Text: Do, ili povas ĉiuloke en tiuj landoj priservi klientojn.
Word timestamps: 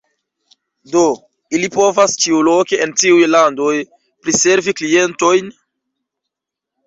Do, 0.93 1.01
ili 1.57 1.67
povas 1.75 2.15
ĉiuloke 2.23 2.79
en 2.85 2.95
tiuj 3.03 3.27
landoj 3.33 3.73
priservi 4.25 4.75
klientojn. 4.81 5.53